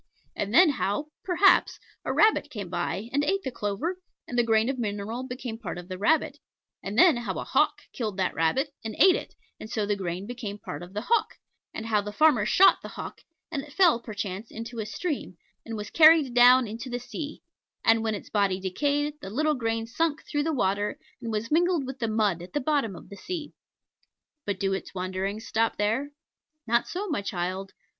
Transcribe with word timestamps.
And 0.35 0.51
then 0.51 0.71
how, 0.71 1.11
perhaps, 1.23 1.79
a 2.05 2.11
rabbit 2.11 2.49
came 2.49 2.69
by, 2.69 3.07
and 3.13 3.23
ate 3.23 3.43
the 3.43 3.51
clover, 3.51 3.97
and 4.27 4.35
the 4.35 4.41
grain 4.43 4.67
of 4.67 4.79
mineral 4.79 5.27
became 5.27 5.59
part 5.59 5.77
of 5.77 5.89
the 5.89 5.97
rabbit; 5.99 6.39
and 6.81 6.97
then 6.97 7.17
how 7.17 7.35
a 7.37 7.43
hawk 7.43 7.83
killed 7.93 8.17
that 8.17 8.33
rabbit, 8.33 8.73
and 8.83 8.95
ate 8.97 9.15
it, 9.15 9.35
and 9.59 9.69
so 9.69 9.85
the 9.85 9.95
grain 9.95 10.25
became 10.25 10.57
part 10.57 10.81
of 10.81 10.93
the 10.95 11.01
hawk; 11.05 11.35
and 11.71 11.85
how 11.85 12.01
the 12.01 12.11
farmer 12.11 12.47
shot 12.47 12.81
the 12.81 12.87
hawk, 12.87 13.21
and 13.51 13.61
it 13.61 13.73
fell 13.73 13.99
perchance 13.99 14.49
into 14.49 14.79
a 14.79 14.87
stream, 14.87 15.37
and 15.67 15.77
was 15.77 15.91
carried 15.91 16.33
down 16.33 16.67
into 16.67 16.89
the 16.89 16.97
sea; 16.97 17.43
and 17.85 18.01
when 18.03 18.15
its 18.15 18.31
body 18.31 18.59
decayed, 18.59 19.13
the 19.21 19.29
little 19.29 19.53
grain 19.53 19.85
sank 19.85 20.25
through 20.25 20.41
the 20.41 20.51
water, 20.51 20.97
and 21.21 21.31
was 21.31 21.51
mingled 21.51 21.85
with 21.85 21.99
the 21.99 22.07
mud 22.07 22.41
at 22.41 22.53
the 22.53 22.59
bottom 22.59 22.95
of 22.95 23.07
the 23.09 23.15
sea. 23.17 23.53
But 24.47 24.59
do 24.59 24.73
its 24.73 24.95
wanderings 24.95 25.45
stop 25.45 25.77
there? 25.77 26.09
Not 26.65 26.87
so, 26.87 27.07
my 27.07 27.21
child. 27.21 27.73